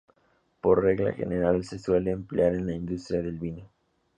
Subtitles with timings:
[0.61, 3.69] Por regla general, se suele emplear en la industria del vino.